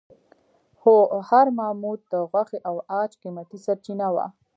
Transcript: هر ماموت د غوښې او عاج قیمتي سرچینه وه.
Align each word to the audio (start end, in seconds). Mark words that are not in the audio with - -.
هر 1.29 1.47
ماموت 1.57 1.99
د 2.13 2.13
غوښې 2.29 2.59
او 2.69 2.75
عاج 2.91 3.11
قیمتي 3.21 3.57
سرچینه 3.65 4.07
وه. 4.15 4.25